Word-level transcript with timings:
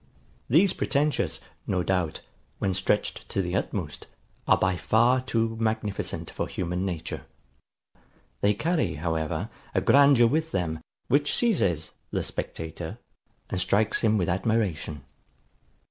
These 0.49 0.73
pretentious, 0.73 1.41
no 1.67 1.83
doubt, 1.83 2.21
when 2.57 2.73
stretched 2.73 3.29
to 3.29 3.39
the 3.39 3.55
utmost, 3.55 4.07
are 4.47 4.57
by 4.57 4.75
far 4.75 5.21
too 5.21 5.55
magnificent 5.59 6.31
for 6.31 6.47
human 6.47 6.83
nature. 6.87 7.27
They 8.41 8.55
carry, 8.55 8.95
however, 8.95 9.51
a 9.75 9.81
grandeur 9.81 10.25
with 10.25 10.53
them, 10.53 10.79
which 11.07 11.35
seizes 11.35 11.91
the 12.09 12.23
spectator, 12.23 12.97
and 13.51 13.61
strikes 13.61 14.01
him 14.03 14.17
with 14.17 14.27
admiration. 14.27 15.03